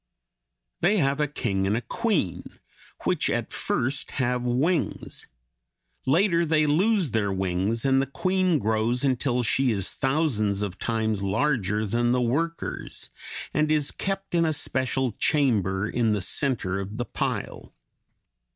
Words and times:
They 0.79 0.97
have 0.97 1.19
a 1.21 1.27
king 1.27 1.67
and 1.67 1.87
queen, 1.87 2.59
which 3.03 3.29
at 3.29 3.51
first 3.51 4.09
have 4.17 4.41
wings; 4.41 5.27
later 6.07 6.43
they 6.43 6.65
lose 6.65 7.11
their 7.11 7.31
wings 7.31 7.85
and 7.85 8.01
the 8.01 8.07
queen 8.07 8.57
grows 8.57 9.05
until 9.05 9.43
she 9.43 9.69
is 9.71 9.93
thousands 9.93 10.63
of 10.63 10.79
times 10.79 11.21
larger 11.21 11.85
than 11.85 12.13
the 12.13 12.19
workers, 12.19 13.11
and 13.53 13.71
is 13.71 13.91
kept 13.91 14.33
in 14.33 14.43
a 14.43 14.53
special 14.53 15.11
chamber 15.11 15.87
in 15.87 16.13
the 16.13 16.21
center 16.21 16.79
of 16.79 16.97
the 16.97 17.05
pile. 17.05 17.71